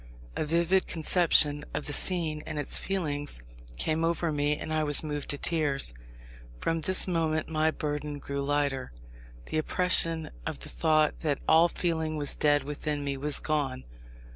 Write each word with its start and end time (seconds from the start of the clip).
A 0.35 0.43
vivid 0.45 0.87
conception 0.87 1.63
of 1.75 1.85
the 1.85 1.93
scene 1.93 2.41
and 2.47 2.57
its 2.57 2.79
feelings 2.79 3.43
came 3.77 4.03
over 4.03 4.31
me, 4.31 4.57
and 4.57 4.73
I 4.73 4.83
was 4.83 5.03
moved 5.03 5.29
to 5.29 5.37
tears. 5.37 5.93
From 6.59 6.81
this 6.81 7.07
moment 7.07 7.49
my 7.49 7.69
burden 7.69 8.17
grew 8.17 8.43
lighter. 8.43 8.91
The 9.45 9.59
oppression 9.59 10.31
of 10.43 10.57
the 10.57 10.69
thought 10.69 11.19
that 11.19 11.39
all 11.47 11.67
feeling 11.67 12.17
was 12.17 12.33
dead 12.35 12.63
within 12.63 13.03
me 13.03 13.15
was 13.15 13.37
gone. 13.37 13.83